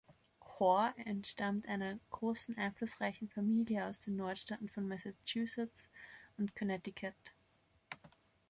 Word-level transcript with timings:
Hoar 0.41 0.95
entstammte 1.05 1.67
einer 1.69 1.99
großen 2.09 2.57
einflussreichen 2.57 3.29
Familie 3.29 3.85
aus 3.85 3.99
den 3.99 4.15
Nordstaaten 4.15 4.67
von 4.67 4.87
Massachusetts 4.87 5.87
und 6.39 6.55
Connecticut. 6.55 7.13